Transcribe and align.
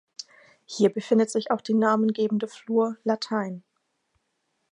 Hier 0.65 0.89
befindet 0.91 1.29
sich 1.29 1.51
auch 1.51 1.61
die 1.61 1.75
namengebende 1.75 2.47
Flur 2.47 2.97
"Latein". 3.03 3.63